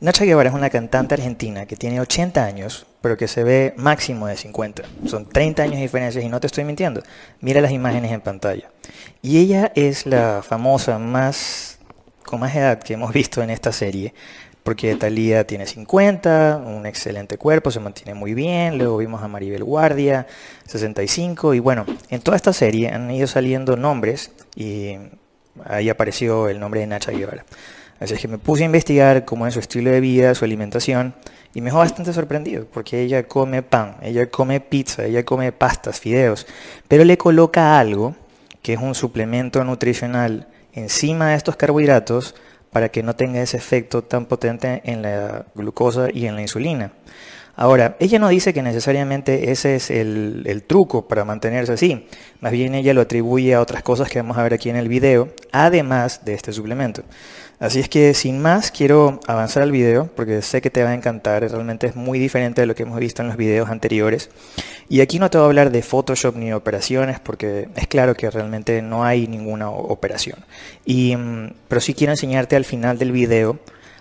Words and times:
Nacha 0.00 0.24
Guevara 0.24 0.48
es 0.48 0.54
una 0.54 0.70
cantante 0.70 1.12
argentina 1.12 1.66
que 1.66 1.76
tiene 1.76 2.00
80 2.00 2.42
años, 2.42 2.86
pero 3.02 3.18
que 3.18 3.28
se 3.28 3.44
ve 3.44 3.74
máximo 3.76 4.26
de 4.28 4.36
50. 4.38 4.82
Son 5.06 5.28
30 5.28 5.62
años 5.62 5.76
de 5.76 5.82
diferencia 5.82 6.22
y 6.22 6.28
no 6.30 6.40
te 6.40 6.46
estoy 6.46 6.64
mintiendo. 6.64 7.02
Mira 7.42 7.60
las 7.60 7.70
imágenes 7.70 8.10
en 8.10 8.22
pantalla. 8.22 8.70
Y 9.20 9.36
ella 9.36 9.70
es 9.74 10.06
la 10.06 10.42
famosa 10.42 10.98
más 10.98 11.78
con 12.24 12.40
más 12.40 12.56
edad 12.56 12.78
que 12.78 12.94
hemos 12.94 13.12
visto 13.12 13.42
en 13.42 13.50
esta 13.50 13.72
serie, 13.72 14.14
porque 14.62 14.94
Talía 14.94 15.46
tiene 15.46 15.66
50, 15.66 16.62
un 16.64 16.86
excelente 16.86 17.36
cuerpo, 17.36 17.70
se 17.70 17.80
mantiene 17.80 18.14
muy 18.14 18.32
bien, 18.32 18.78
luego 18.78 18.96
vimos 18.96 19.22
a 19.22 19.28
Maribel 19.28 19.64
Guardia, 19.64 20.26
65, 20.66 21.52
y 21.52 21.58
bueno, 21.58 21.84
en 22.08 22.22
toda 22.22 22.38
esta 22.38 22.54
serie 22.54 22.88
han 22.88 23.10
ido 23.10 23.26
saliendo 23.26 23.76
nombres 23.76 24.30
y 24.54 24.96
ahí 25.64 25.90
apareció 25.90 26.48
el 26.48 26.58
nombre 26.58 26.80
de 26.80 26.86
Nacha 26.86 27.12
Guevara. 27.12 27.44
Así 28.00 28.14
es 28.14 28.20
que 28.20 28.28
me 28.28 28.38
puse 28.38 28.62
a 28.62 28.66
investigar 28.66 29.26
cómo 29.26 29.46
es 29.46 29.52
su 29.52 29.60
estilo 29.60 29.90
de 29.90 30.00
vida, 30.00 30.34
su 30.34 30.46
alimentación, 30.46 31.14
y 31.52 31.60
me 31.60 31.66
dejó 31.66 31.78
bastante 31.78 32.12
sorprendido, 32.14 32.66
porque 32.72 33.02
ella 33.02 33.24
come 33.24 33.62
pan, 33.62 33.96
ella 34.00 34.30
come 34.30 34.60
pizza, 34.60 35.04
ella 35.04 35.24
come 35.24 35.52
pastas, 35.52 36.00
fideos, 36.00 36.46
pero 36.88 37.04
le 37.04 37.18
coloca 37.18 37.78
algo 37.78 38.14
que 38.62 38.72
es 38.72 38.80
un 38.80 38.94
suplemento 38.94 39.62
nutricional 39.64 40.48
encima 40.72 41.30
de 41.30 41.36
estos 41.36 41.56
carbohidratos 41.56 42.34
para 42.70 42.88
que 42.88 43.02
no 43.02 43.16
tenga 43.16 43.42
ese 43.42 43.58
efecto 43.58 44.02
tan 44.02 44.26
potente 44.26 44.80
en 44.84 45.02
la 45.02 45.44
glucosa 45.54 46.08
y 46.12 46.26
en 46.26 46.36
la 46.36 46.42
insulina. 46.42 46.92
Ahora, 47.56 47.96
ella 48.00 48.18
no 48.18 48.28
dice 48.28 48.54
que 48.54 48.62
necesariamente 48.62 49.50
ese 49.50 49.76
es 49.76 49.90
el, 49.90 50.64
truco 50.66 51.06
para 51.08 51.24
mantenerse 51.24 51.72
así, 51.72 52.06
más 52.40 52.52
bien 52.52 52.74
ella 52.74 52.94
lo 52.94 53.00
atribuye 53.00 53.54
a 53.54 53.60
otras 53.60 53.82
cosas 53.82 54.08
que 54.08 54.20
vamos 54.20 54.38
a 54.38 54.42
ver 54.42 54.54
aquí 54.54 54.70
en 54.70 54.76
el 54.76 54.88
video, 54.88 55.28
además 55.52 56.24
de 56.24 56.34
este 56.34 56.52
suplemento. 56.52 57.02
Así 57.58 57.78
es 57.78 57.90
que 57.90 58.14
sin 58.14 58.40
más 58.40 58.70
quiero 58.70 59.20
avanzar 59.26 59.62
al 59.62 59.70
video 59.70 60.08
porque 60.16 60.40
sé 60.40 60.62
que 60.62 60.70
te 60.70 60.82
va 60.82 60.90
a 60.90 60.94
encantar, 60.94 61.42
realmente 61.42 61.86
es 61.86 61.96
muy 61.96 62.18
diferente 62.18 62.62
de 62.62 62.66
lo 62.66 62.74
que 62.74 62.84
hemos 62.84 62.98
visto 62.98 63.20
en 63.20 63.28
los 63.28 63.36
videos 63.36 63.68
anteriores. 63.68 64.30
Y 64.88 65.02
aquí 65.02 65.18
no 65.18 65.28
te 65.28 65.36
voy 65.36 65.44
a 65.44 65.48
hablar 65.48 65.70
de 65.70 65.82
Photoshop 65.82 66.36
ni 66.36 66.52
operaciones 66.52 67.20
porque 67.20 67.68
es 67.76 67.86
claro 67.86 68.14
que 68.14 68.30
realmente 68.30 68.80
no 68.80 69.04
hay 69.04 69.26
ninguna 69.26 69.68
operación. 69.68 70.38
Y, 70.86 71.14
mm, 71.16 71.52
pero 71.68 71.80
sí 71.82 71.92
quiero 71.92 72.12
enseñarte 72.12 72.56
al 72.56 72.64
final 72.64 72.98
del 72.98 73.12
video 73.12 73.58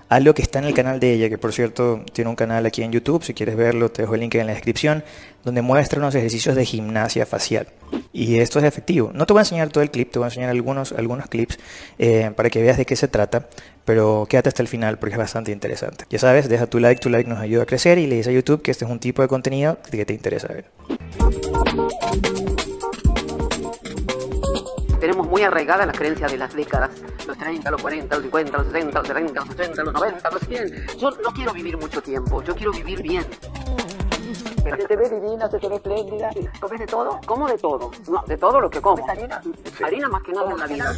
algo 0.10 0.34
que 0.34 0.42
está 0.42 0.60
en 0.60 0.66
el 0.66 0.74
canal 0.74 1.00
de 1.00 1.14
ella, 1.14 1.30
que 1.30 1.38
por 1.38 1.54
cierto 1.54 2.04
tiene 2.12 2.30
un 2.30 2.36
canal 2.36 2.66
aquí 2.66 2.84
en 2.84 2.92
YouTube, 2.92 3.24
si 3.24 3.34
quieres 3.34 3.56
verlo 3.56 3.92
te 3.92 4.02
dejo 4.02 4.16
el 4.16 4.22
link 4.22 4.36
en 4.36 4.48
la 4.48 4.54
descripción, 4.54 5.04
donde 5.44 5.62
muestra 5.62 6.00
unos 6.00 6.16
ejercicios 6.16 6.56
de 6.56 6.66
gimnasia 6.66 7.26
facial. 7.26 7.68
Y 8.12 8.40
esto 8.40 8.60
es 8.60 8.66
efectivo. 8.66 9.12
No 9.14 9.26
te 9.26 9.34
voy 9.34 9.40
a 9.40 9.44
enseñar 9.44 9.70
todo 9.70 9.84
el 9.84 9.92
clip, 9.92 10.12
te 10.12 10.20
voy 10.20 10.26
a 10.26 10.30
enseñar 10.30 10.50
algunos, 10.50 10.92
algunos 10.92 11.28
clips 11.28 11.60
eh, 12.00 12.32
para 12.36 12.50
que 12.50 12.62
veas 12.62 12.78
de 12.78 12.86
qué 12.86 12.96
se 12.96 13.08
trata, 13.08 13.48
pero 13.86 14.26
quédate 14.28 14.50
hasta 14.50 14.64
el 14.64 14.68
final 14.68 14.98
porque 14.98 15.14
es 15.14 15.20
bastante 15.20 15.52
interesante. 15.52 16.06
Ya 16.10 16.18
sabes, 16.20 16.50
deja 16.50 16.66
tu 16.66 16.80
like, 16.80 17.00
tu 17.00 17.10
like 17.10 17.30
nos 17.30 17.40
ayuda 17.40 17.64
a 17.64 17.66
crecer 17.66 18.00
y 18.00 18.08
le 18.08 18.16
dices 18.16 18.30
a 18.30 18.34
YouTube 18.34 18.64
que 18.64 18.72
este 18.72 18.86
es 18.86 18.92
un 18.92 19.00
tipo 19.00 19.22
de 19.22 19.28
contenido 19.28 19.78
que 19.92 20.06
te 20.06 20.14
interesa 20.14 20.48
ver. 20.48 20.66
Tenemos 25.00 25.28
muy 25.28 25.42
arraigada 25.42 25.86
la 25.86 25.94
creencia 25.94 26.28
de 26.28 26.38
las 26.38 26.53
décadas, 26.53 26.92
los 27.25 27.38
30, 27.38 27.72
los 27.72 27.81
40, 27.81 28.16
los 28.16 28.23
50, 28.23 28.58
los 28.58 28.67
60, 28.67 29.00
los 29.00 29.08
70, 29.08 29.39
los 29.39 29.50
80, 29.50 29.83
los 29.83 29.94
90, 29.94 30.31
los 30.31 30.42
100. 30.42 30.88
Yo 30.97 31.11
no 31.11 31.33
quiero 31.33 31.53
vivir 31.53 31.78
mucho 31.78 32.02
tiempo, 32.02 32.44
yo 32.44 32.55
quiero 32.55 32.72
vivir 32.72 33.02
bien. 33.02 33.25
Se 34.64 34.88
te 34.88 34.95
ve 34.95 35.09
divina, 35.09 35.50
se 35.50 35.58
te 35.58 35.67
ve 35.67 35.75
espléndida. 35.75 36.30
¿Comes 36.59 36.80
de 36.80 36.86
todo? 36.86 37.20
Como 37.25 37.47
de 37.47 37.58
todo. 37.58 37.92
No, 38.08 38.23
de 38.27 38.38
todo 38.38 38.61
lo 38.61 38.70
que 38.70 38.81
como. 38.81 39.09
¿Harina? 39.09 39.42
Harina 39.83 40.09
más 40.09 40.22
que 40.22 40.31
nada 40.33 40.52
en 40.52 40.58
la 40.59 40.67
vida. 40.67 40.94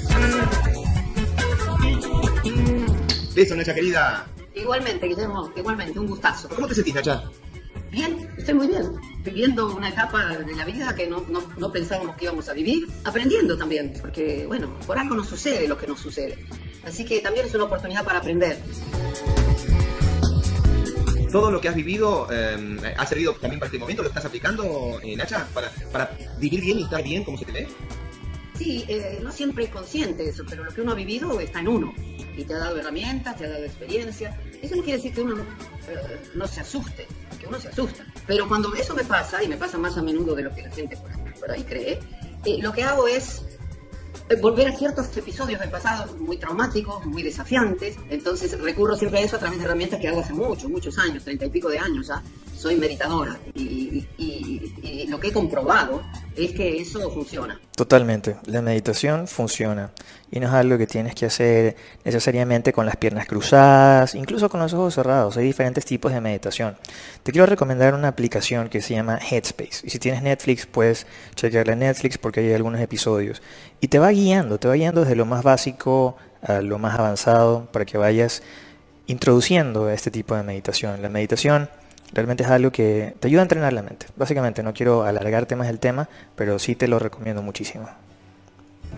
Listo, 3.36 3.56
Nacha 3.56 3.74
querida. 3.74 4.26
Igualmente, 4.56 5.08
Guillermo, 5.08 5.52
igualmente, 5.56 5.98
un 5.98 6.08
gustazo. 6.08 6.50
¿Cómo 6.50 6.68
te 6.68 6.76
sentís, 6.76 6.96
Nacha? 6.96 7.24
Bien, 7.92 8.30
estoy 8.38 8.54
muy 8.54 8.68
bien. 8.68 8.90
Viviendo 9.22 9.76
una 9.76 9.90
etapa 9.90 10.26
de 10.38 10.56
la 10.56 10.64
vida 10.64 10.96
que 10.96 11.08
no, 11.08 11.26
no, 11.28 11.44
no, 11.58 11.72
pensábamos 11.72 12.16
que 12.16 12.24
íbamos 12.24 12.48
a 12.48 12.54
vivir. 12.54 12.88
Aprendiendo 13.04 13.58
también, 13.58 13.94
porque, 14.00 14.46
bueno, 14.48 14.74
por 14.88 14.98
algo 14.98 15.14
nos 15.14 15.28
sucede 15.28 15.68
lo 15.68 15.78
que 15.78 15.88
nos 15.88 16.00
sucede. 16.00 16.38
Así 16.86 17.04
que 17.04 17.20
también 17.20 17.46
es 17.46 17.54
una 17.54 17.66
oportunidad 17.66 18.06
para 18.06 18.20
aprender. 18.20 18.58
Todo 21.34 21.52
lo 21.52 21.60
que 21.60 21.68
has 21.68 21.76
vivido 21.76 22.28
eh, 22.32 22.94
ha 22.98 23.06
servido 23.06 23.34
también 23.34 23.60
para 23.60 23.68
este 23.68 23.78
momento. 23.78 24.04
¿Lo 24.04 24.08
estás 24.08 24.26
aplicando, 24.26 25.00
eh, 25.04 25.16
Nacha? 25.18 25.46
Para, 25.54 25.70
para 25.92 26.18
vivir 26.40 26.62
bien 26.62 26.80
y 26.80 26.84
estar 26.84 27.04
bien 27.04 27.26
como 27.26 27.38
se 27.38 27.46
te 27.46 27.52
ve? 27.52 27.68
Sí, 28.58 28.86
eh, 28.88 29.20
no 29.22 29.34
siempre 29.34 29.66
es 29.66 29.70
consciente 29.70 30.30
eso, 30.30 30.46
pero 30.48 30.64
lo 30.64 30.74
que 30.74 30.82
uno 30.82 30.94
ha 30.94 30.96
vivido 30.96 31.42
está 31.42 31.60
en 31.60 31.68
uno. 31.68 31.94
Y 32.38 32.46
te 32.46 32.54
ha 32.54 32.58
dado 32.58 32.78
herramientas, 32.78 33.36
te 33.38 33.46
ha 33.46 33.50
dado 33.50 33.66
experiencia. 33.66 34.40
Eso 34.62 34.78
no 34.78 34.84
quiere 34.84 34.98
decir 34.98 35.14
que 35.14 35.22
uno 35.22 35.36
no, 35.36 35.44
no 36.36 36.48
se 36.48 36.62
asuste 36.62 37.06
que 37.42 37.48
uno 37.48 37.60
se 37.60 37.70
asusta. 37.70 38.06
Pero 38.28 38.48
cuando 38.48 38.74
eso 38.76 38.94
me 38.94 39.04
pasa, 39.04 39.44
y 39.44 39.48
me 39.48 39.58
pasa 39.58 39.78
más 39.78 39.98
a 39.98 40.02
menudo 40.02 40.36
de 40.36 40.44
lo 40.44 40.54
que 40.54 40.62
la 40.62 40.72
gente 40.72 40.96
por 41.40 41.52
ahí 41.52 41.64
cree, 41.64 42.00
eh, 42.46 42.58
lo 42.62 42.72
que 42.72 42.84
hago 42.84 43.08
es 43.08 43.44
eh, 44.30 44.36
volver 44.36 44.68
a 44.68 44.76
ciertos 44.78 45.16
episodios 45.18 45.60
del 45.60 45.70
pasado 45.70 46.16
muy 46.18 46.38
traumáticos, 46.38 47.06
muy 47.06 47.24
desafiantes. 47.24 47.98
Entonces 48.10 48.60
recurro 48.60 48.96
siempre 48.96 49.20
a 49.20 49.24
eso 49.24 49.36
a 49.36 49.40
través 49.40 49.60
de 49.60 49.66
herramientas 49.66 50.00
que 50.00 50.08
hago 50.08 50.22
hace 50.22 50.34
muchos, 50.34 50.70
muchos 50.70 50.98
años, 51.00 51.24
treinta 51.24 51.46
y 51.46 51.50
pico 51.50 51.70
de 51.70 51.80
años 51.80 52.08
ya. 52.08 52.22
Soy 52.62 52.76
meditadora 52.76 53.40
y, 53.56 54.06
lo 55.10 55.20
que 55.20 55.30
he 55.30 55.34
comprobado 55.34 56.04
es 56.36 56.52
que 56.52 56.78
eso 56.78 57.10
funciona. 57.10 57.60
Totalmente, 57.76 58.36
la 58.46 58.62
meditación 58.62 59.28
funciona 59.28 59.90
y 60.30 60.40
no 60.40 60.48
es 60.48 60.54
algo 60.54 60.78
que 60.78 60.86
tienes 60.86 61.16
que 61.16 61.26
hacer 61.26 61.76
necesariamente 62.06 62.72
con 62.72 62.86
las 62.86 62.98
piernas 62.98 63.26
cruzadas, 63.26 64.14
incluso 64.14 64.48
con 64.48 64.60
los 64.60 64.74
ojos 64.74 64.94
cerrados, 64.94 65.38
hay 65.38 65.46
diferentes 65.46 65.86
tipos 65.86 66.14
de 66.14 66.22
meditación. 66.22 66.78
Te 67.24 67.32
quiero 67.32 67.48
recomendar 67.48 67.96
una 67.96 68.10
aplicación 68.10 68.70
que 68.70 68.84
se 68.84 68.94
llama 68.94 69.18
Headspace 69.18 69.82
y 69.84 69.90
si 69.90 69.98
tienes 69.98 70.22
Netflix 70.22 70.68
puedes 70.68 71.08
chequearla 71.34 71.74
en 71.74 71.80
Netflix 71.80 72.20
porque 72.20 72.42
hay 72.42 72.54
algunos 72.54 72.80
episodios 72.80 73.42
y 73.80 73.88
te 73.88 73.98
va 73.98 74.12
guiando, 74.12 74.60
te 74.60 74.68
va 74.68 74.76
guiando 74.76 75.02
desde 75.02 75.16
lo 75.16 75.26
más 75.26 75.42
básico 75.42 76.16
a 76.44 76.62
lo 76.62 76.78
más 76.78 77.00
avanzado 77.00 77.72
para 77.72 77.86
que 77.86 77.98
vayas 77.98 78.44
introduciendo 79.08 79.90
este 79.90 80.12
tipo 80.12 80.36
de 80.36 80.44
meditación. 80.44 81.02
La 81.02 81.10
meditación 81.10 81.68
Realmente 82.14 82.44
es 82.44 82.50
algo 82.50 82.72
que 82.72 83.16
te 83.20 83.28
ayuda 83.28 83.42
a 83.42 83.44
entrenar 83.44 83.74
la 83.74 83.82
mente. 83.82 84.08
Básicamente, 84.18 84.64
no 84.64 84.74
quiero 84.74 85.04
alargarte 85.04 85.56
más 85.56 85.68
el 85.70 85.80
tema, 85.80 86.10
pero 86.36 86.60
sí 86.60 86.76
te 86.76 86.88
lo 86.88 87.00
recomiendo 87.00 87.42
muchísimo. 87.42 87.88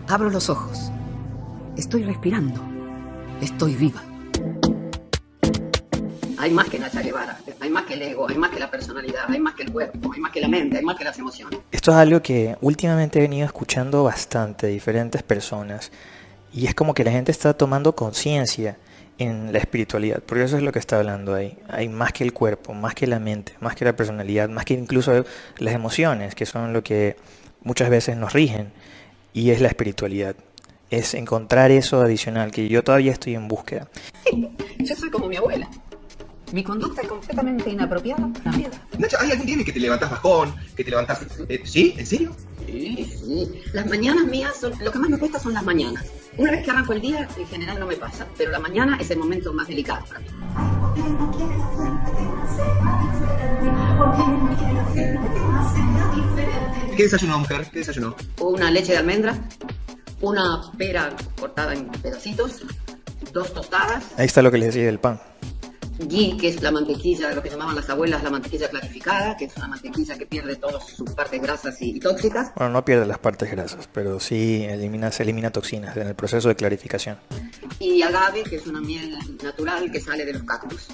Abro 0.07 0.29
los 0.29 0.49
ojos. 0.49 0.91
Estoy 1.77 2.03
respirando. 2.03 2.61
Estoy 3.41 3.75
viva. 3.75 4.01
Hay 6.37 6.51
más 6.51 6.67
que 6.67 6.77
Nacha 6.77 7.01
Guevara, 7.01 7.37
hay 7.61 7.69
más 7.69 7.85
que 7.85 7.93
el 7.93 8.01
ego, 8.01 8.27
hay 8.27 8.35
más 8.35 8.51
que 8.51 8.59
la 8.59 8.69
personalidad, 8.69 9.23
hay 9.29 9.39
más 9.39 9.53
que 9.53 9.63
el 9.63 9.71
cuerpo, 9.71 10.11
hay 10.13 10.19
más 10.19 10.29
que 10.29 10.41
la 10.41 10.49
mente, 10.49 10.77
hay 10.77 10.83
más 10.83 10.97
que 10.97 11.05
las 11.05 11.17
emociones. 11.17 11.57
Esto 11.71 11.91
es 11.91 11.97
algo 11.97 12.21
que 12.21 12.57
últimamente 12.59 13.19
he 13.19 13.21
venido 13.21 13.45
escuchando 13.45 14.03
bastante 14.03 14.67
de 14.67 14.73
diferentes 14.73 15.23
personas 15.23 15.89
y 16.51 16.65
es 16.65 16.75
como 16.75 16.93
que 16.93 17.05
la 17.05 17.11
gente 17.11 17.31
está 17.31 17.53
tomando 17.53 17.95
conciencia 17.95 18.77
en 19.17 19.53
la 19.53 19.59
espiritualidad, 19.59 20.21
porque 20.25 20.43
eso 20.43 20.57
es 20.57 20.63
lo 20.63 20.71
que 20.71 20.79
está 20.79 20.97
hablando 20.97 21.33
ahí. 21.33 21.57
Hay 21.69 21.89
más 21.89 22.13
que 22.13 22.23
el 22.23 22.33
cuerpo, 22.33 22.73
más 22.73 22.95
que 22.95 23.07
la 23.07 23.19
mente, 23.19 23.53
más 23.59 23.75
que 23.75 23.85
la 23.85 23.95
personalidad, 23.95 24.49
más 24.49 24.65
que 24.65 24.73
incluso 24.73 25.25
las 25.57 25.73
emociones, 25.73 26.35
que 26.35 26.45
son 26.45 26.73
lo 26.73 26.83
que 26.83 27.15
muchas 27.63 27.89
veces 27.89 28.17
nos 28.17 28.33
rigen, 28.33 28.71
y 29.33 29.51
es 29.51 29.61
la 29.61 29.67
espiritualidad. 29.67 30.35
Es 30.89 31.13
encontrar 31.13 31.71
eso 31.71 32.01
adicional, 32.01 32.51
que 32.51 32.67
yo 32.67 32.83
todavía 32.83 33.11
estoy 33.11 33.35
en 33.35 33.47
búsqueda. 33.47 33.87
yo 34.79 34.95
soy 34.95 35.09
como 35.09 35.27
mi 35.27 35.37
abuela. 35.37 35.69
Mi 36.53 36.63
conducta 36.63 37.01
es 37.01 37.07
completamente 37.07 37.71
inapropiada 37.71 38.29
para 38.31 38.55
Nacho, 38.99 39.17
¿hay 39.19 39.31
alguien 39.31 39.47
tiene 39.47 39.65
que 39.65 39.73
te 39.73 39.79
levantas 39.79 40.11
bajón, 40.11 40.53
que 40.75 40.83
te 40.83 40.91
levantas... 40.91 41.25
Eh, 41.49 41.63
¿Sí? 41.65 41.95
¿En 41.97 42.05
serio? 42.05 42.35
Sí, 42.67 43.11
sí. 43.11 43.61
Las 43.73 43.87
mañanas 43.87 44.25
mías, 44.25 44.57
son, 44.61 44.71
lo 44.79 44.91
que 44.91 44.99
más 44.99 45.09
me 45.09 45.17
cuesta 45.17 45.39
son 45.39 45.55
las 45.55 45.63
mañanas. 45.63 46.05
Una 46.37 46.51
vez 46.51 46.63
que 46.63 46.69
arranco 46.69 46.93
el 46.93 47.01
día, 47.01 47.27
en 47.35 47.47
general 47.47 47.79
no 47.79 47.87
me 47.87 47.95
pasa, 47.95 48.27
pero 48.37 48.51
la 48.51 48.59
mañana 48.59 48.99
es 49.01 49.09
el 49.09 49.17
momento 49.17 49.51
más 49.51 49.67
delicado 49.67 50.05
para 50.05 50.19
mí. 50.19 50.27
¿Qué 56.95 57.03
desayunó, 57.03 57.39
mujer? 57.39 57.67
¿Qué 57.71 57.79
desayunó? 57.79 58.15
Una 58.39 58.69
leche 58.69 58.91
de 58.91 58.99
almendra, 58.99 59.35
una 60.21 60.61
pera 60.77 61.15
cortada 61.39 61.73
en 61.73 61.87
pedacitos, 61.87 62.61
dos 63.31 63.51
tostadas. 63.55 64.03
Ahí 64.17 64.27
está 64.27 64.43
lo 64.43 64.51
que 64.51 64.59
les 64.59 64.67
decía 64.67 64.85
del 64.85 64.99
pan 64.99 65.19
ghee, 66.07 66.37
que 66.37 66.49
es 66.49 66.61
la 66.61 66.71
mantequilla, 66.71 67.33
lo 67.33 67.41
que 67.41 67.49
llamaban 67.49 67.75
las 67.75 67.89
abuelas 67.89 68.23
la 68.23 68.29
mantequilla 68.29 68.69
clarificada, 68.69 69.35
que 69.37 69.45
es 69.45 69.57
una 69.57 69.67
mantequilla 69.67 70.17
que 70.17 70.25
pierde 70.25 70.55
todas 70.55 70.87
sus 70.87 71.09
partes 71.11 71.41
grasas 71.41 71.81
y, 71.81 71.99
tóxicas. 71.99 72.51
Bueno, 72.55 72.73
no 72.73 72.85
pierde 72.85 73.05
las 73.05 73.19
partes 73.19 73.49
grasas, 73.51 73.89
pero 73.91 74.19
sí 74.19 74.63
elimina, 74.63 75.11
se 75.11 75.23
elimina 75.23 75.51
toxinas 75.51 75.95
en 75.97 76.07
el 76.07 76.15
proceso 76.15 76.49
de 76.49 76.55
clarificación. 76.55 77.17
Y 77.79 78.01
agave, 78.01 78.43
que 78.43 78.57
es 78.57 78.67
una 78.67 78.81
miel 78.81 79.17
natural 79.43 79.91
que 79.91 79.99
sale 79.99 80.25
de 80.25 80.33
los 80.33 80.43
cactus. 80.43 80.87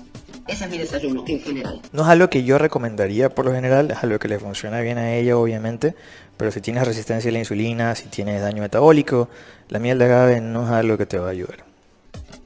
Ese 0.48 0.66
es 0.66 0.72
mi 0.72 0.78
desayuno 0.80 1.24
en 1.28 1.40
general. 1.40 1.82
No 1.92 2.02
es 2.02 2.08
algo 2.10 2.30
que 2.30 2.44
yo 2.44 2.58
recomendaría 2.58 3.30
por 3.30 3.46
lo 3.46 3.54
general, 3.54 3.92
es 3.92 4.04
algo 4.04 4.18
que 4.18 4.28
le 4.28 4.40
funciona 4.40 4.82
bien 4.82 4.98
a 4.98 5.14
ella 5.16 5.38
obviamente, 5.38 5.96
pero 6.38 6.52
si 6.52 6.60
tienes 6.60 6.88
resistencia 6.88 7.30
a 7.30 7.34
la 7.34 7.40
insulina, 7.40 7.94
si 7.96 8.08
tienes 8.08 8.42
daño 8.42 8.62
metabólico, 8.62 9.30
la 9.68 9.78
miel 9.78 10.00
de 10.00 10.06
agave 10.06 10.42
no 10.42 10.66
es 10.66 10.72
algo 10.72 10.98
que 10.98 11.06
te 11.06 11.20
va 11.20 11.28
a 11.28 11.32
ayudar. 11.32 11.69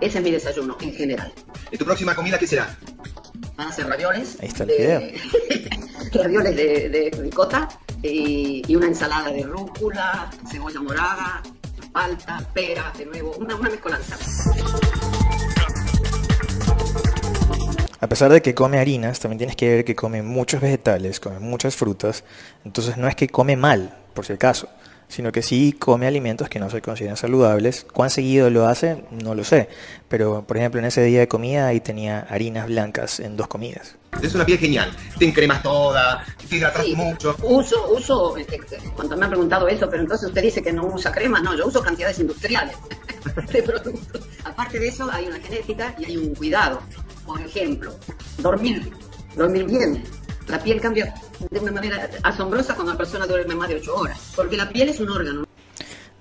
Ese 0.02 0.18
es 0.18 0.24
mi 0.24 0.32
desayuno 0.32 0.78
en 0.82 0.94
general. 0.94 1.32
¿Y 1.72 1.78
tu 1.78 1.86
próxima 1.86 2.14
comida 2.16 2.38
qué 2.38 2.48
será? 2.48 2.78
Van 3.56 3.68
a 3.68 3.72
ser 3.72 3.88
ravioles. 3.88 4.38
Ahí 4.42 4.48
está 4.48 4.64
el 4.64 4.70
de- 4.70 4.78
video. 4.78 5.02
ravioles 6.24 6.56
de, 6.56 6.90
de 6.90 7.12
ricota 7.22 7.70
y, 8.02 8.62
y 8.68 8.76
una 8.76 8.88
ensalada 8.88 9.32
de 9.32 9.44
rúcula, 9.44 10.30
cebolla 10.52 10.82
morada, 10.82 11.42
palta, 11.92 12.46
pera, 12.54 12.92
de 12.98 13.06
nuevo, 13.06 13.32
una, 13.40 13.56
una 13.56 13.70
mezcolanza. 13.70 14.18
A 18.00 18.08
pesar 18.08 18.32
de 18.34 18.42
que 18.42 18.54
come 18.54 18.80
harinas, 18.80 19.20
también 19.22 19.38
tienes 19.38 19.56
que 19.56 19.70
ver 19.70 19.86
que 19.86 19.96
come 19.96 20.22
muchos 20.22 20.60
vegetales, 20.60 21.20
come 21.22 21.40
muchas 21.40 21.76
frutas. 21.76 22.24
Entonces 22.66 22.98
no 22.98 23.08
es 23.08 23.16
que 23.16 23.30
come 23.30 23.56
mal, 23.56 23.98
por 24.14 24.26
si 24.26 24.34
acaso, 24.34 24.68
sino 25.14 25.32
que 25.32 25.44
sí 25.44 25.76
come 25.78 26.08
alimentos 26.08 26.50
que 26.50 26.60
no 26.60 26.72
se 26.72 26.82
consideran 26.82 27.18
saludables. 27.18 27.86
¿Cuán 27.94 28.10
seguido 28.10 28.50
lo 28.50 28.66
hace? 28.66 29.04
No 29.12 29.36
lo 29.36 29.44
sé. 29.44 29.70
Pero, 30.10 30.44
por 30.48 30.58
ejemplo, 30.58 30.80
en 30.80 30.86
ese 30.86 31.04
día 31.04 31.20
de 31.20 31.28
comida 31.28 31.68
ahí 31.68 31.80
tenía 31.80 32.22
harinas 32.22 32.66
blancas 32.66 33.20
en 33.20 33.38
dos 33.38 33.48
comidas. 33.48 33.96
Es 34.24 34.34
una 34.34 34.44
piel 34.44 34.58
genial. 34.58 34.92
Te 35.20 35.26
encremas 35.26 35.62
toda, 35.62 36.26
te 36.50 36.56
hidratas 36.56 36.84
Sí, 36.84 36.96
mucho. 36.96 37.36
Uso, 37.44 37.94
uso, 37.94 38.36
este, 38.38 38.60
cuando 38.96 39.16
me 39.16 39.26
han 39.26 39.32
preguntado 39.32 39.68
eso, 39.68 39.88
pero 39.88 40.02
entonces 40.02 40.28
usted 40.28 40.42
dice 40.42 40.64
que 40.64 40.74
no 40.74 40.86
usa 40.88 41.12
crema, 41.12 41.40
no, 41.40 41.56
yo 41.56 41.68
uso 41.68 41.82
cantidades 41.84 42.18
industriales 42.18 42.76
de 43.52 43.62
productos. 43.62 44.28
Aparte 44.44 44.80
de 44.80 44.88
eso, 44.88 45.08
hay 45.12 45.28
una 45.28 45.40
genética 45.40 45.96
y 46.00 46.06
hay 46.06 46.18
un 46.18 46.34
cuidado. 46.34 46.82
Por 47.24 47.40
ejemplo, 47.40 47.94
dormir, 48.40 48.92
dormir 49.36 49.66
bien. 49.66 50.04
La 50.48 50.62
piel 50.62 50.82
cambia 50.82 51.14
de 51.50 51.60
una 51.60 51.72
manera 51.72 52.10
asombrosa 52.24 52.76
cuando 52.76 52.94
la 52.94 52.98
persona 52.98 53.26
duerme 53.26 53.56
más 53.56 53.70
de 53.70 53.76
8 53.76 53.96
horas, 53.96 54.34
porque 54.36 54.58
la 54.58 54.70
piel 54.70 54.90
es 54.90 55.00
un 55.00 55.10
órgano. 55.10 55.46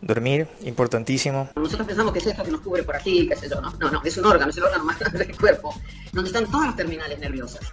Dormir, 0.00 0.48
importantísimo. 0.62 1.50
Nosotros 1.54 1.86
pensamos 1.86 2.12
que 2.12 2.18
es 2.18 2.26
esto 2.26 2.42
que 2.42 2.50
nos 2.50 2.60
cubre 2.60 2.82
por 2.82 2.96
aquí, 2.96 3.28
qué 3.28 3.36
sé 3.36 3.48
yo, 3.48 3.60
¿no? 3.60 3.72
No, 3.78 3.90
no, 3.90 4.02
es 4.04 4.16
un 4.16 4.26
órgano, 4.26 4.50
es 4.50 4.56
el 4.56 4.64
órgano 4.64 4.84
más 4.84 4.98
grande 5.00 5.24
del 5.24 5.36
cuerpo, 5.36 5.74
donde 6.12 6.28
están 6.28 6.50
todas 6.50 6.66
las 6.66 6.76
terminales 6.76 7.18
nerviosas. 7.20 7.70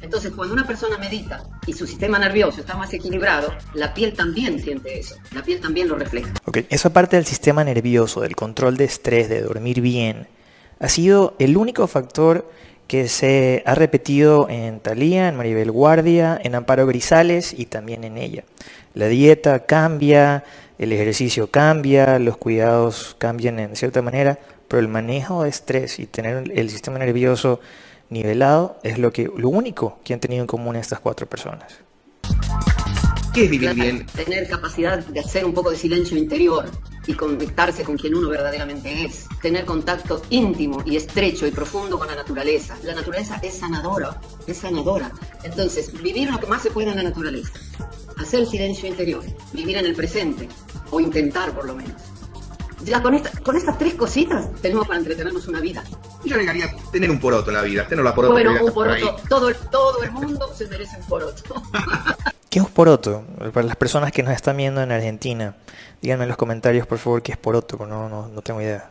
Entonces, 0.00 0.32
cuando 0.32 0.52
una 0.52 0.66
persona 0.66 0.98
medita 0.98 1.44
y 1.66 1.72
su 1.72 1.86
sistema 1.86 2.18
nervioso 2.18 2.60
está 2.60 2.76
más 2.76 2.92
equilibrado, 2.92 3.54
la 3.74 3.94
piel 3.94 4.14
también 4.14 4.60
siente 4.60 4.98
eso, 4.98 5.16
la 5.32 5.42
piel 5.42 5.60
también 5.60 5.88
lo 5.88 5.96
refleja. 5.96 6.32
Ok, 6.44 6.58
esa 6.70 6.92
parte 6.92 7.16
del 7.16 7.24
sistema 7.24 7.62
nervioso, 7.62 8.20
del 8.20 8.34
control 8.34 8.76
de 8.76 8.84
estrés, 8.84 9.28
de 9.28 9.42
dormir 9.42 9.80
bien, 9.80 10.28
ha 10.80 10.88
sido 10.88 11.36
el 11.38 11.56
único 11.56 11.86
factor 11.86 12.50
que 12.92 13.08
se 13.08 13.62
ha 13.64 13.74
repetido 13.74 14.50
en 14.50 14.78
Thalía, 14.78 15.28
en 15.28 15.36
Maribel 15.38 15.70
Guardia, 15.70 16.38
en 16.44 16.54
Amparo 16.54 16.86
Grisales 16.86 17.54
y 17.56 17.64
también 17.64 18.04
en 18.04 18.18
ella. 18.18 18.44
La 18.92 19.08
dieta 19.08 19.60
cambia, 19.60 20.44
el 20.78 20.92
ejercicio 20.92 21.50
cambia, 21.50 22.18
los 22.18 22.36
cuidados 22.36 23.16
cambian 23.18 23.58
en 23.60 23.76
cierta 23.76 24.02
manera, 24.02 24.38
pero 24.68 24.78
el 24.78 24.88
manejo 24.88 25.44
de 25.44 25.48
estrés 25.48 25.98
y 26.00 26.04
tener 26.04 26.52
el 26.54 26.68
sistema 26.68 26.98
nervioso 26.98 27.60
nivelado 28.10 28.76
es 28.82 28.98
lo, 28.98 29.10
que, 29.10 29.22
lo 29.38 29.48
único 29.48 29.98
que 30.04 30.12
han 30.12 30.20
tenido 30.20 30.42
en 30.42 30.46
común 30.46 30.76
estas 30.76 31.00
cuatro 31.00 31.26
personas. 31.26 31.78
¿Qué 33.34 33.44
es 33.44 33.50
vivir 33.50 33.68
La- 33.68 33.74
bien? 33.74 34.06
Tener 34.06 34.48
capacidad 34.48 34.98
de 34.98 35.20
hacer 35.20 35.44
un 35.44 35.54
poco 35.54 35.70
de 35.70 35.76
silencio 35.76 36.16
interior 36.18 36.70
y 37.06 37.14
conectarse 37.14 37.82
con 37.82 37.96
quien 37.96 38.14
uno 38.14 38.28
verdaderamente 38.28 39.04
es. 39.06 39.26
Tener 39.40 39.64
contacto 39.64 40.22
íntimo 40.30 40.82
y 40.84 40.96
estrecho 40.96 41.46
y 41.46 41.50
profundo 41.50 41.98
con 41.98 42.08
la 42.08 42.14
naturaleza. 42.14 42.76
La 42.84 42.94
naturaleza 42.94 43.40
es 43.42 43.54
sanadora, 43.58 44.20
es 44.46 44.58
sanadora. 44.58 45.10
Entonces, 45.44 45.92
vivir 46.02 46.30
lo 46.30 46.38
que 46.38 46.46
más 46.46 46.62
se 46.62 46.70
pueda 46.70 46.90
en 46.90 46.98
la 46.98 47.02
naturaleza. 47.04 47.52
Hacer 48.18 48.46
silencio 48.46 48.86
interior, 48.86 49.24
vivir 49.52 49.78
en 49.78 49.86
el 49.86 49.94
presente, 49.94 50.48
o 50.90 51.00
intentar 51.00 51.52
por 51.54 51.64
lo 51.64 51.74
menos. 51.74 51.94
Ya 52.84 53.00
con, 53.00 53.14
esta- 53.14 53.30
con 53.40 53.56
estas 53.56 53.78
tres 53.78 53.94
cositas 53.94 54.50
tenemos 54.60 54.86
para 54.86 54.98
entretenernos 54.98 55.46
una 55.48 55.60
vida. 55.60 55.82
Yo 56.24 56.34
agregaría 56.34 56.74
tener 56.90 57.10
un 57.10 57.18
poroto 57.20 57.50
en 57.50 57.56
la 57.56 57.62
vida, 57.62 57.86
tener 57.86 58.04
la 58.04 58.14
poroto. 58.14 58.32
bueno, 58.34 58.52
un 58.52 58.58
por 58.58 58.72
poroto, 58.74 59.16
todo, 59.28 59.52
todo 59.70 60.02
el 60.02 60.10
mundo 60.12 60.52
se 60.54 60.66
merece 60.66 60.96
un 60.98 61.06
poroto. 61.06 61.62
¿Qué 62.52 62.58
es 62.58 62.66
poroto? 62.66 63.24
Para 63.54 63.66
las 63.66 63.76
personas 63.76 64.12
que 64.12 64.22
nos 64.22 64.34
están 64.34 64.58
viendo 64.58 64.82
en 64.82 64.92
Argentina, 64.92 65.54
díganme 66.02 66.24
en 66.24 66.28
los 66.28 66.36
comentarios 66.36 66.86
por 66.86 66.98
favor 66.98 67.22
qué 67.22 67.32
es 67.32 67.38
poroto, 67.38 67.78
porque 67.78 67.90
no, 67.90 68.10
no, 68.10 68.28
no 68.28 68.42
tengo 68.42 68.60
idea. 68.60 68.90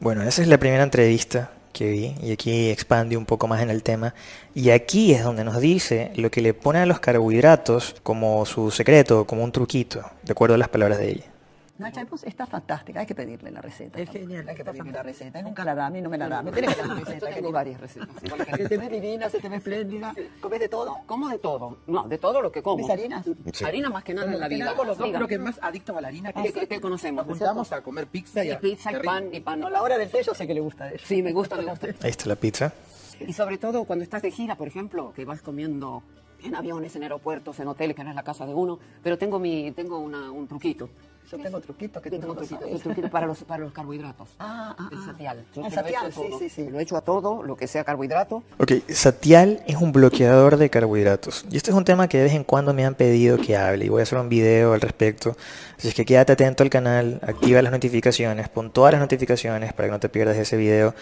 Bueno, 0.00 0.22
esa 0.22 0.42
es 0.42 0.48
la 0.48 0.58
primera 0.58 0.82
entrevista 0.82 1.50
que 1.72 1.88
vi 1.88 2.14
y 2.22 2.32
aquí 2.32 2.68
expande 2.68 3.16
un 3.16 3.24
poco 3.24 3.48
más 3.48 3.62
en 3.62 3.70
el 3.70 3.82
tema. 3.82 4.12
Y 4.54 4.68
aquí 4.68 5.14
es 5.14 5.24
donde 5.24 5.44
nos 5.44 5.62
dice 5.62 6.12
lo 6.16 6.30
que 6.30 6.42
le 6.42 6.52
pone 6.52 6.78
a 6.78 6.84
los 6.84 7.00
carbohidratos 7.00 7.96
como 8.02 8.44
su 8.44 8.70
secreto, 8.70 9.26
como 9.26 9.44
un 9.44 9.52
truquito, 9.52 10.02
de 10.22 10.32
acuerdo 10.32 10.56
a 10.56 10.58
las 10.58 10.68
palabras 10.68 10.98
de 10.98 11.08
ella. 11.08 11.33
Nacha 11.76 12.02
Epos 12.02 12.22
está 12.22 12.46
fantástica, 12.46 13.00
hay 13.00 13.06
que 13.06 13.16
pedirle 13.16 13.50
la 13.50 13.60
receta. 13.60 13.98
Es 14.00 14.08
genial, 14.08 14.48
Hay 14.48 14.54
que 14.54 14.64
pedirle 14.64 14.92
la 14.92 15.02
receta. 15.02 15.42
Nunca 15.42 15.64
la 15.64 15.74
da, 15.74 15.86
a 15.86 15.90
mí 15.90 16.00
no 16.00 16.08
me 16.08 16.16
la 16.16 16.28
da. 16.28 16.40
Me 16.40 16.52
tiene 16.52 16.68
que 16.68 16.76
dar 16.76 16.86
la 16.86 16.94
receta. 16.94 17.26
Tengo 17.34 17.50
varias 17.50 17.80
recetas. 17.80 18.08
Se 18.56 18.68
te 18.68 18.78
ve 18.78 18.88
divina, 18.88 19.28
se 19.28 19.40
te 19.40 19.48
ve 19.48 19.56
espléndida. 19.56 20.14
¿Comes 20.40 20.60
de 20.60 20.68
todo? 20.68 20.98
Como 21.06 21.28
de 21.28 21.38
todo. 21.38 21.78
No, 21.88 22.06
de 22.06 22.18
todo 22.18 22.40
lo 22.40 22.52
que 22.52 22.62
como. 22.62 22.76
¿Comes 22.82 22.90
harinas? 22.90 23.26
Harina 23.64 23.90
más 23.90 24.04
que 24.04 24.14
nada 24.14 24.32
en 24.32 24.38
la 24.38 24.46
vida. 24.48 24.72
Los 24.84 24.96
creo 24.98 25.26
que 25.26 25.38
más 25.38 25.58
adictos 25.60 25.96
a 25.96 26.00
la 26.00 26.08
harina. 26.08 26.32
¿Qué, 26.32 26.52
qué- 26.52 26.68
qué 26.68 26.80
conocemos? 26.80 27.26
Nos 27.26 27.38
juntamos 27.38 27.72
a 27.72 27.82
comer 27.82 28.06
pizza 28.06 28.44
y, 28.44 28.50
a- 28.52 28.60
pizza 28.60 28.92
y 28.92 29.00
pan 29.02 29.28
y 29.32 29.40
pan. 29.40 29.58
No, 29.58 29.68
la 29.68 29.82
hora 29.82 29.98
del 29.98 30.08
té 30.10 30.22
yo 30.22 30.32
sé 30.32 30.46
que 30.46 30.54
le 30.54 30.60
gusta 30.60 30.90
eso. 30.92 31.04
Sí, 31.06 31.22
me 31.22 31.32
gusta, 31.32 31.56
me 31.56 31.64
gusta. 31.64 31.88
Ahí 32.02 32.10
está 32.10 32.26
la 32.28 32.36
pizza. 32.36 32.72
Y 33.20 33.32
sobre 33.32 33.58
todo 33.58 33.84
cuando 33.84 34.02
estás 34.04 34.22
de 34.22 34.30
gira, 34.30 34.54
por 34.56 34.68
ejemplo, 34.68 35.12
que 35.14 35.24
vas 35.24 35.40
comiendo 35.42 36.02
en 36.44 36.54
aviones, 36.54 36.94
en 36.96 37.02
aeropuertos, 37.02 37.58
en 37.60 37.68
hoteles, 37.68 37.96
que 37.96 38.04
no 38.04 38.10
es 38.10 38.16
la 38.16 38.22
casa 38.22 38.46
de 38.46 38.54
uno, 38.54 38.78
pero 39.02 39.18
tengo 39.18 39.38
mi 39.38 39.72
tengo 39.72 39.98
una- 39.98 40.30
un 40.30 40.46
truquito. 40.46 40.88
Yo 41.30 41.38
tengo 41.38 41.58
truquito 41.58 42.02
que 42.02 42.10
Yo 42.10 42.20
tengo 42.20 42.34
no 42.34 42.40
truquito, 42.40 42.66
el 42.66 42.80
truquito 42.80 43.08
para 43.08 43.26
los, 43.26 43.42
para 43.44 43.64
los 43.64 43.72
carbohidratos. 43.72 44.28
Ah, 44.38 44.76
ah, 44.78 44.88
el 44.92 44.98
ah. 44.98 45.06
satial. 45.06 45.44
Yo 45.54 45.64
El 45.64 45.72
satial, 45.72 46.12
sí, 46.12 46.22
sí, 46.38 46.48
sí. 46.50 46.68
Lo 46.68 46.78
echo 46.78 46.96
a 46.98 47.00
todo, 47.00 47.42
lo 47.42 47.56
que 47.56 47.66
sea 47.66 47.82
carbohidrato. 47.82 48.42
Ok, 48.58 48.72
Satial 48.88 49.62
es 49.66 49.76
un 49.76 49.90
bloqueador 49.90 50.58
de 50.58 50.68
carbohidratos. 50.68 51.46
Y 51.50 51.56
este 51.56 51.70
es 51.70 51.76
un 51.76 51.84
tema 51.84 52.08
que 52.08 52.18
de 52.18 52.24
vez 52.24 52.34
en 52.34 52.44
cuando 52.44 52.74
me 52.74 52.84
han 52.84 52.94
pedido 52.94 53.38
que 53.38 53.56
hable 53.56 53.86
y 53.86 53.88
voy 53.88 54.00
a 54.00 54.02
hacer 54.02 54.18
un 54.18 54.28
video 54.28 54.74
al 54.74 54.82
respecto. 54.82 55.34
Así 55.78 55.88
es 55.88 55.94
que 55.94 56.04
quédate 56.04 56.34
atento 56.34 56.62
al 56.62 56.70
canal, 56.70 57.20
activa 57.22 57.62
las 57.62 57.72
notificaciones, 57.72 58.48
pon 58.50 58.70
todas 58.70 58.92
las 58.92 59.00
notificaciones 59.00 59.72
para 59.72 59.88
que 59.88 59.92
no 59.92 60.00
te 60.00 60.10
pierdas 60.10 60.36
ese 60.36 60.58
video. 60.58 60.94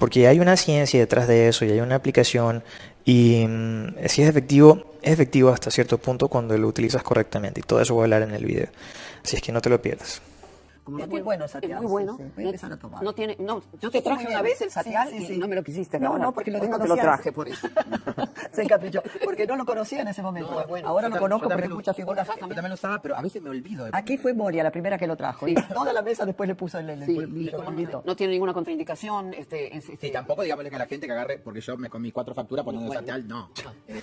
Porque 0.00 0.26
hay 0.26 0.40
una 0.40 0.56
ciencia 0.56 0.98
detrás 0.98 1.28
de 1.28 1.48
eso 1.48 1.66
y 1.66 1.70
hay 1.70 1.80
una 1.80 1.96
aplicación. 1.96 2.64
Y 3.06 3.46
mm, 3.46 3.94
si 4.08 4.22
es 4.22 4.28
efectivo, 4.28 4.96
es 5.00 5.12
efectivo 5.12 5.50
hasta 5.50 5.70
cierto 5.70 5.96
punto 5.96 6.28
cuando 6.28 6.58
lo 6.58 6.68
utilizas 6.68 7.02
correctamente. 7.02 7.60
Y 7.60 7.62
todo 7.62 7.80
eso 7.80 7.94
voy 7.94 8.02
a 8.02 8.04
hablar 8.04 8.22
en 8.22 8.34
el 8.34 8.44
video. 8.44 8.66
Así 9.24 9.36
es 9.36 9.42
que 9.42 9.52
no 9.52 9.62
te 9.62 9.70
lo 9.70 9.80
pierdas. 9.80 10.20
Como 10.86 11.00
Es 11.00 11.08
muy 11.08 11.20
bueno 11.20 11.42
el 11.42 11.46
Es 11.46 11.50
satial, 11.50 11.78
muy 11.80 11.86
sí, 11.88 11.90
bueno. 11.90 12.16
sí. 12.16 12.22
Voy 12.44 12.46
a 12.62 12.66
a 12.74 12.76
tomar. 12.78 13.02
No 13.02 13.12
tiene, 13.12 13.36
no, 13.40 13.60
yo 13.80 13.90
te 13.90 14.00
traje 14.00 14.22
Muy 14.22 14.32
una 14.32 14.40
vez 14.42 14.60
el 14.62 14.70
satial 14.70 15.08
sí, 15.10 15.26
sí. 15.26 15.34
y 15.34 15.38
no 15.38 15.48
me 15.48 15.56
lo 15.56 15.64
quisiste. 15.64 15.98
No, 15.98 16.16
no, 16.16 16.32
porque 16.32 16.52
lo 16.52 16.58
Ahora 16.58 16.78
te 16.78 16.86
lo 16.88 16.94
traje 16.96 17.32
por 17.32 17.48
eso. 17.48 17.66
Se 18.52 18.62
encaprichó. 18.62 19.02
Porque 19.24 19.48
no 19.48 19.56
lo 19.56 19.64
conocía 19.66 20.02
en 20.02 20.08
ese 20.08 20.22
momento. 20.22 20.48
No, 20.60 20.64
bueno, 20.68 20.86
Ahora 20.88 21.08
lo 21.08 21.18
conozco 21.18 21.40
porque 21.48 21.52
también 21.54 21.64
es 21.64 21.70
lo- 21.70 21.74
mucha 21.76 21.92
figura. 21.92 22.22
Yo 22.24 22.34
también 22.38 22.68
lo 22.68 22.74
usaba, 22.74 23.02
pero 23.02 23.16
a 23.16 23.20
veces 23.20 23.42
me 23.42 23.50
olvido. 23.50 23.88
Aquí 23.92 24.16
fue 24.16 24.32
Moria 24.32 24.62
la 24.62 24.70
primera 24.70 24.96
que 24.96 25.08
lo 25.08 25.16
trajo. 25.16 25.48
Y 25.48 25.54
toda 25.56 25.92
la 25.92 26.02
mesa 26.02 26.24
después 26.24 26.46
le 26.48 26.54
puso 26.54 26.78
el, 26.78 26.88
el, 26.88 27.04
Sí, 27.04 27.16
el- 27.16 27.36
y 27.36 27.46
el 27.48 27.52
como 27.52 27.64
polvito. 27.64 28.02
no, 28.06 28.14
tiene 28.14 28.34
ninguna 28.34 28.54
contraindicación. 28.54 29.34
Este, 29.34 29.76
es- 29.76 29.88
este- 29.88 30.06
Y 30.06 30.12
tampoco 30.12 30.42
digámosle 30.42 30.70
que 30.70 30.76
a 30.76 30.78
la 30.78 30.86
gente 30.86 31.06
que 31.08 31.12
agarre, 31.12 31.38
porque 31.38 31.60
yo 31.60 31.76
me 31.76 31.90
comí 31.90 32.12
cuatro 32.12 32.32
facturas 32.32 32.64
poniendo 32.64 32.86
Bueno. 32.86 33.00
satial, 33.00 33.26
no. 33.26 33.50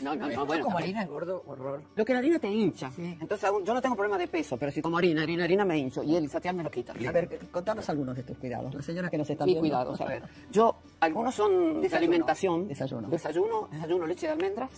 No, 0.02 0.16
no, 0.16 0.28
no, 0.30 0.46
bueno. 0.46 0.66
como 0.66 0.78
harina 0.80 1.02
es 1.04 1.08
gordo, 1.10 1.44
horror. 1.48 1.82
Lo 1.96 2.04
que 2.04 2.12
la 2.12 2.20
harina 2.20 2.40
te 2.40 2.50
hincha. 2.50 2.92
Entonces, 2.98 3.50
yo 3.64 3.74
no 3.74 3.82
tengo 3.82 3.96
problema 3.96 4.18
de 4.18 4.28
peso, 4.28 4.58
pero 4.58 4.70
si 4.72 4.82
como 4.82 4.98
harina, 4.98 5.24
harina, 5.24 5.46
harina 5.46 5.64
me 5.64 5.78
hincho 5.78 6.04
y 6.04 6.18
el 6.18 6.30
satial 6.30 6.56
me 6.56 6.64
lo 6.64 6.73
A 6.82 7.12
ver, 7.12 7.40
contanos 7.52 7.88
algunos 7.90 8.16
de 8.16 8.24
tus 8.24 8.38
cuidados. 8.38 8.74
Las 8.74 8.86
señoras 8.86 9.12
que 9.12 9.18
nos 9.18 9.30
están 9.30 9.46
Mis 9.46 9.56
viendo. 9.56 9.70
cuidados, 9.70 10.02
a 10.02 10.06
ver. 10.06 10.24
Yo, 10.52 10.76
algunos 11.00 11.36
son 11.36 11.52
de 11.76 11.82
Desayuno. 11.82 11.98
alimentación. 11.98 12.68
Desayuno. 12.68 13.08
Desayuno, 13.10 13.68
desayuno 13.72 14.08
leche 14.08 14.26
de 14.28 14.34
almendras 14.34 14.70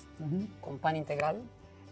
con 0.62 0.78
pan 0.80 0.96
integral 0.96 1.38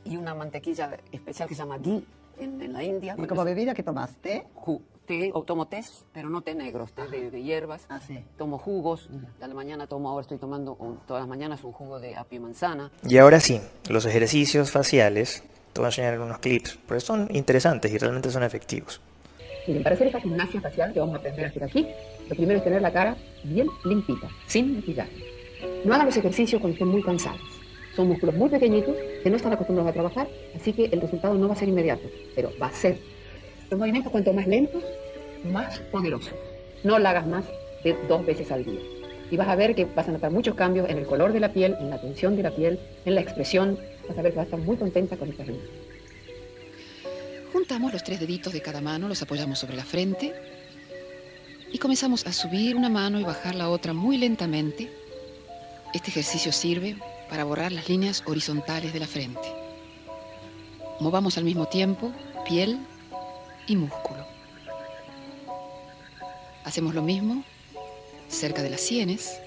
y 0.05 0.17
una 0.17 0.36
mantequilla 0.36 0.98
especial 1.12 1.48
que 1.48 1.55
se 1.55 1.60
llama 1.60 1.77
ghee 1.77 2.03
en, 2.39 2.62
en 2.62 2.74
la 2.74 2.83
India. 2.83 3.15
¿Y 3.17 3.25
como 3.27 3.43
bebida 3.45 3.74
qué 3.74 3.83
tomas? 3.83 4.15
¿Té? 4.17 4.48
Ju- 4.55 4.81
té, 5.05 5.31
o 5.33 5.43
tomo 5.43 5.67
té, 5.67 5.81
pero 6.13 6.29
no 6.29 6.41
té 6.41 6.55
negros, 6.55 6.93
té 6.93 7.07
de, 7.07 7.29
de 7.29 7.41
hierbas. 7.43 7.86
Ah, 7.89 8.00
sí. 8.00 8.24
Tomo 8.38 8.57
jugos. 8.57 9.10
A 9.41 9.48
la 9.48 9.53
mañana 9.53 9.86
tomo, 9.88 10.10
ahora 10.10 10.22
estoy 10.22 10.38
tomando 10.38 10.75
un- 10.75 10.98
todas 11.07 11.22
las 11.22 11.29
mañanas 11.29 11.63
un 11.63 11.72
jugo 11.74 12.00
de 12.00 12.15
apio 12.15 12.38
y 12.38 12.39
manzana. 12.41 12.91
Y 13.07 13.17
ahora 13.17 13.39
sí, 13.39 13.62
los 13.89 14.05
ejercicios 14.05 14.72
faciales. 14.72 15.43
Te 15.74 15.81
voy 15.81 15.86
a 15.86 15.89
enseñar 15.89 16.13
algunos 16.13 16.38
clips, 16.38 16.77
porque 16.88 17.01
son 17.01 17.27
interesantes 17.31 17.91
y 17.91 17.98
realmente 17.98 18.29
son 18.29 18.43
efectivos. 18.43 19.01
Miren, 19.67 19.84
para 19.84 19.96
hacer 19.96 20.08
esta 20.08 20.20
gimnasia 20.20 20.60
facial 20.60 20.91
que 20.91 21.00
vamos 21.00 21.15
a 21.15 21.20
aprender 21.20 21.46
a 21.46 21.48
hacer 21.48 21.63
aquí, 21.63 21.88
lo 22.29 22.36
primero 22.36 22.58
es 22.58 22.63
tener 22.63 22.82
la 22.82 22.91
cara 22.91 23.15
bien 23.43 23.67
limpita, 23.86 24.27
sin 24.46 24.75
maquillaje. 24.75 25.12
No 25.86 25.93
hagan 25.93 26.08
los 26.08 26.17
ejercicios 26.17 26.60
cuando 26.60 26.74
estén 26.74 26.89
muy 26.89 27.01
cansados. 27.01 27.41
Son 27.96 28.08
músculos 28.08 28.36
muy 28.36 28.50
pequeñitos 28.50 28.96
que 29.24 29.29
no 29.29 29.38
están 29.38 29.53
acostumbrados 29.53 29.91
a 29.91 29.93
trabajar, 29.93 30.27
así 30.55 30.74
que 30.74 30.86
el 30.86 31.00
resultado 31.00 31.36
no 31.36 31.48
va 31.48 31.53
a 31.53 31.58
ser 31.58 31.70
inmediato, 31.70 32.10
pero 32.36 32.51
va 32.62 32.67
a 32.67 32.74
ser. 32.74 32.98
Los 33.70 33.79
movimientos 33.79 34.12
cuanto 34.12 34.34
más 34.34 34.48
lentos, 34.48 34.84
más 35.46 35.79
poderosos. 35.91 36.34
No 36.84 37.00
lo 37.00 37.08
hagas 37.08 37.25
más 37.27 37.46
de 37.84 37.96
dos 38.10 38.25
veces 38.25 38.51
al 38.51 38.65
día. 38.65 38.79
Y 39.32 39.38
vas 39.38 39.48
a 39.48 39.55
ver 39.55 39.75
que 39.75 39.86
vas 39.86 40.10
a 40.10 40.12
notar 40.12 40.32
muchos 40.32 40.55
cambios 40.55 40.89
en 40.89 40.98
el 40.98 41.05
color 41.05 41.32
de 41.32 41.39
la 41.39 41.53
piel, 41.53 41.75
en 41.79 41.89
la 41.89 42.01
tensión 42.01 42.36
de 42.36 42.43
la 42.43 42.51
piel, 42.51 42.79
en 43.05 43.15
la 43.15 43.22
expresión. 43.22 43.79
Vas 44.10 44.17
a 44.17 44.22
ver 44.22 44.34
que 44.34 44.38
vas 44.38 44.46
a 44.46 44.55
estar 44.55 44.60
muy 44.60 44.75
contenta 44.75 45.15
con 45.15 45.29
esta 45.29 45.46
gimnasia. 45.46 45.93
Juntamos 47.63 47.93
los 47.93 48.03
tres 48.03 48.20
deditos 48.20 48.51
de 48.51 48.62
cada 48.62 48.82
mano, 48.82 49.08
los 49.08 49.22
apoyamos 49.22 49.58
sobre 49.58 49.77
la 49.77 49.86
frente 49.86 50.36
Y 51.72 51.77
comenzamos 51.77 52.27
a 52.27 52.34
subir 52.34 52.75
una 52.75 52.89
mano 52.89 53.22
y 53.22 53.24
bajar 53.24 53.55
la 53.55 53.70
otra 53.70 53.93
muy 53.93 54.17
lentamente. 54.17 54.91
Este 55.93 56.10
ejercicio 56.10 56.51
sirve 56.51 56.98
para 57.29 57.46
borrar 57.46 57.72
las 57.72 57.88
líneas 57.88 58.22
horizontales 58.25 58.91
de 58.91 59.00
la 59.00 59.08
frente. 59.08 59.48
Movamos 61.00 61.38
al 61.38 61.46
mismo 61.46 61.65
tiempo 61.70 62.12
piel 62.46 62.77
y 63.65 63.77
músculo. 63.77 64.27
Hacemos 66.65 66.93
lo 66.93 67.01
mismo 67.01 67.46
cerca 68.27 68.62
de 68.62 68.72
las 68.72 68.82
sienes. 68.82 69.39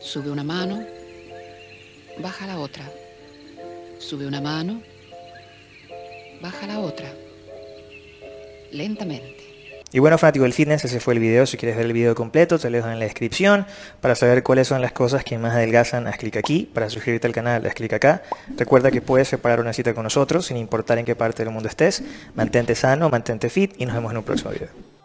Sube 0.00 0.28
una 0.28 0.42
mano, 0.42 0.84
baja 2.20 2.48
la 2.48 2.58
otra. 2.58 2.90
Sube 4.00 4.26
una 4.26 4.40
mano, 4.40 4.82
baja 6.40 6.66
la 6.66 6.80
otra. 6.80 7.06
Lentamente. 8.70 9.48
Y 9.90 10.00
bueno, 10.00 10.18
fanático 10.18 10.42
del 10.42 10.52
fitness, 10.52 10.84
ese 10.84 11.00
fue 11.00 11.14
el 11.14 11.20
video. 11.20 11.46
Si 11.46 11.56
quieres 11.56 11.76
ver 11.76 11.86
el 11.86 11.94
video 11.94 12.14
completo, 12.14 12.58
te 12.58 12.68
lo 12.68 12.76
dejo 12.76 12.90
en 12.90 12.98
la 12.98 13.06
descripción. 13.06 13.66
Para 14.02 14.14
saber 14.14 14.42
cuáles 14.42 14.68
son 14.68 14.82
las 14.82 14.92
cosas 14.92 15.24
que 15.24 15.38
más 15.38 15.54
adelgazan, 15.54 16.06
haz 16.06 16.18
clic 16.18 16.36
aquí. 16.36 16.70
Para 16.74 16.90
suscribirte 16.90 17.26
al 17.26 17.32
canal, 17.32 17.64
haz 17.64 17.74
clic 17.74 17.94
acá. 17.94 18.22
Recuerda 18.56 18.90
que 18.90 19.00
puedes 19.00 19.28
separar 19.28 19.60
una 19.60 19.72
cita 19.72 19.94
con 19.94 20.04
nosotros 20.04 20.44
sin 20.44 20.58
importar 20.58 20.98
en 20.98 21.06
qué 21.06 21.16
parte 21.16 21.42
del 21.42 21.52
mundo 21.52 21.70
estés. 21.70 22.02
Mantente 22.34 22.74
sano, 22.74 23.08
mantente 23.08 23.48
fit 23.48 23.74
y 23.78 23.86
nos 23.86 23.94
vemos 23.94 24.12
en 24.12 24.18
un 24.18 24.24
próximo 24.24 24.50
video. 24.50 24.97